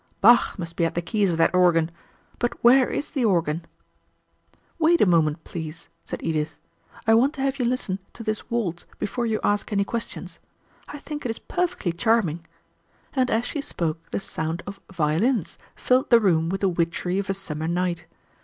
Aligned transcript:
"Bach 0.19 0.57
must 0.57 0.77
be 0.77 0.83
at 0.83 0.95
the 0.95 1.01
keys 1.03 1.29
of 1.29 1.37
that 1.37 1.53
organ; 1.53 1.91
but 2.39 2.53
where 2.63 2.89
is 2.89 3.11
the 3.11 3.23
organ?" 3.23 3.65
"Wait 4.79 4.99
a 4.99 5.05
moment, 5.05 5.43
please," 5.43 5.89
said 6.05 6.23
Edith; 6.23 6.57
"I 7.05 7.13
want 7.13 7.35
to 7.35 7.41
have 7.41 7.59
you 7.59 7.65
listen 7.65 7.99
to 8.13 8.23
this 8.23 8.49
waltz 8.49 8.87
before 8.97 9.27
you 9.27 9.39
ask 9.43 9.71
any 9.71 9.83
questions. 9.83 10.39
I 10.87 10.97
think 10.97 11.23
it 11.23 11.29
is 11.29 11.37
perfectly 11.37 11.91
charming"; 11.93 12.47
and 13.13 13.29
as 13.29 13.45
she 13.45 13.61
spoke 13.61 14.09
the 14.09 14.19
sound 14.19 14.63
of 14.65 14.79
violins 14.91 15.59
filled 15.75 16.09
the 16.09 16.19
room 16.19 16.49
with 16.49 16.61
the 16.61 16.69
witchery 16.69 17.19
of 17.19 17.29
a 17.29 17.35
summer 17.35 17.67
night. 17.67 18.07